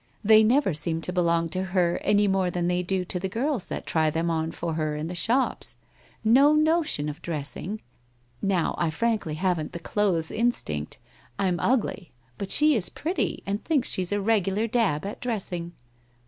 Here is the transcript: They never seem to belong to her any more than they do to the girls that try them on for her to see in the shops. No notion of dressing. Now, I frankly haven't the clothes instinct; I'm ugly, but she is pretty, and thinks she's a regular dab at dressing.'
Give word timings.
They 0.23 0.43
never 0.43 0.73
seem 0.73 0.99
to 1.01 1.13
belong 1.13 1.47
to 1.49 1.61
her 1.63 1.99
any 2.03 2.27
more 2.27 2.49
than 2.49 2.67
they 2.67 2.81
do 2.81 3.05
to 3.05 3.19
the 3.19 3.29
girls 3.29 3.67
that 3.67 3.85
try 3.85 4.09
them 4.09 4.31
on 4.31 4.51
for 4.51 4.73
her 4.73 4.93
to 4.93 4.97
see 4.97 5.01
in 5.01 5.07
the 5.09 5.13
shops. 5.13 5.75
No 6.23 6.55
notion 6.55 7.07
of 7.07 7.21
dressing. 7.21 7.83
Now, 8.41 8.73
I 8.79 8.89
frankly 8.89 9.35
haven't 9.35 9.73
the 9.73 9.79
clothes 9.79 10.31
instinct; 10.31 10.97
I'm 11.37 11.59
ugly, 11.59 12.13
but 12.39 12.49
she 12.49 12.73
is 12.75 12.89
pretty, 12.89 13.43
and 13.45 13.63
thinks 13.63 13.91
she's 13.91 14.11
a 14.11 14.19
regular 14.19 14.65
dab 14.65 15.05
at 15.05 15.21
dressing.' 15.21 15.73